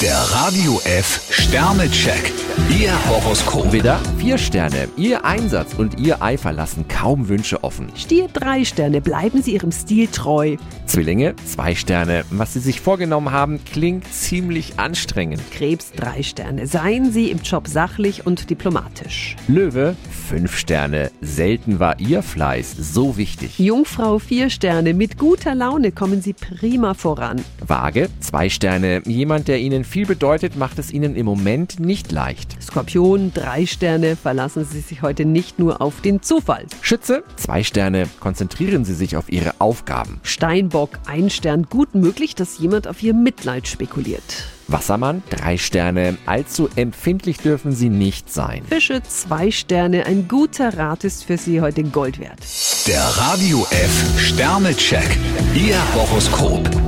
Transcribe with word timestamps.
Der 0.00 0.16
Radio 0.16 0.80
F 0.84 1.26
Sternecheck. 1.28 2.32
Ihr 2.78 2.92
Horoskop. 3.08 3.72
Widder, 3.72 3.98
vier 4.18 4.38
Sterne. 4.38 4.88
Ihr 4.96 5.24
Einsatz 5.24 5.74
und 5.74 5.98
Ihr 5.98 6.22
Eifer 6.22 6.52
lassen 6.52 6.86
kaum 6.86 7.28
Wünsche 7.28 7.64
offen. 7.64 7.88
Stier 7.96 8.28
drei 8.32 8.64
Sterne, 8.64 9.00
bleiben 9.00 9.42
Sie 9.42 9.54
Ihrem 9.54 9.72
Stil 9.72 10.06
treu. 10.06 10.56
Zwillinge, 10.86 11.34
zwei 11.44 11.74
Sterne. 11.74 12.24
Was 12.30 12.52
Sie 12.52 12.60
sich 12.60 12.80
vorgenommen 12.80 13.32
haben, 13.32 13.58
klingt 13.64 14.12
ziemlich 14.12 14.78
anstrengend. 14.78 15.40
Krebs 15.50 15.90
drei 15.92 16.22
Sterne, 16.22 16.66
seien 16.66 17.10
Sie 17.10 17.30
im 17.30 17.38
Job 17.38 17.66
sachlich 17.66 18.26
und 18.26 18.50
diplomatisch. 18.50 19.34
Löwe, 19.48 19.96
fünf 20.28 20.56
Sterne. 20.56 21.10
Selten 21.20 21.80
war 21.80 21.98
Ihr 21.98 22.22
Fleiß 22.22 22.76
so 22.78 23.16
wichtig. 23.16 23.58
Jungfrau 23.58 24.18
vier 24.18 24.50
Sterne, 24.50 24.94
mit 24.94 25.18
guter 25.18 25.54
Laune 25.54 25.90
kommen 25.90 26.22
Sie 26.22 26.34
prima 26.34 26.94
voran. 26.94 27.42
Waage, 27.66 28.08
zwei 28.20 28.48
Sterne. 28.48 29.02
Jemand, 29.06 29.48
der 29.48 29.58
Ihnen 29.58 29.84
viel 29.88 30.06
bedeutet, 30.06 30.56
macht 30.56 30.78
es 30.78 30.92
Ihnen 30.92 31.16
im 31.16 31.26
Moment 31.26 31.80
nicht 31.80 32.12
leicht. 32.12 32.62
Skorpion 32.62 33.32
drei 33.34 33.66
Sterne, 33.66 34.14
verlassen 34.16 34.64
Sie 34.64 34.80
sich 34.80 35.02
heute 35.02 35.24
nicht 35.24 35.58
nur 35.58 35.80
auf 35.80 36.00
den 36.00 36.22
Zufall. 36.22 36.66
Schütze, 36.80 37.24
zwei 37.36 37.64
Sterne. 37.64 38.08
Konzentrieren 38.20 38.84
Sie 38.84 38.94
sich 38.94 39.16
auf 39.16 39.32
Ihre 39.32 39.60
Aufgaben. 39.60 40.20
Steinbock 40.22 40.98
ein 41.06 41.30
Stern, 41.30 41.64
gut 41.64 41.94
möglich, 41.94 42.34
dass 42.34 42.58
jemand 42.58 42.86
auf 42.86 43.02
Ihr 43.02 43.14
Mitleid 43.14 43.66
spekuliert. 43.66 44.22
Wassermann, 44.68 45.22
drei 45.30 45.56
Sterne. 45.56 46.18
Allzu 46.26 46.68
empfindlich 46.76 47.38
dürfen 47.38 47.72
Sie 47.72 47.88
nicht 47.88 48.32
sein. 48.32 48.62
Fische 48.68 49.02
zwei 49.02 49.50
Sterne, 49.50 50.06
ein 50.06 50.28
guter 50.28 50.76
Rat 50.76 51.04
ist 51.04 51.24
für 51.24 51.38
Sie 51.38 51.60
heute 51.60 51.82
Gold 51.84 52.20
wert. 52.20 52.38
Der 52.86 53.02
Radio 53.02 53.66
F 53.70 54.20
Sternecheck. 54.20 55.18
Ihr 55.54 55.78
Horoskop. 55.94 56.87